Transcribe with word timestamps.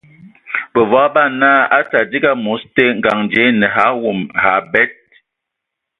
Bǝvɔg 0.73 1.13
nye 1.17 1.23
naa 1.39 1.61
a 1.77 1.79
tadigi 1.91 2.19
amos 2.33 2.61
te, 2.75 2.83
ngaŋ 2.97 3.19
dzie 3.29 3.43
e 3.49 3.51
ne 3.59 3.67
ve 3.73 3.81
awon, 3.89 4.19
və 4.41 4.49
abed. 4.59 4.91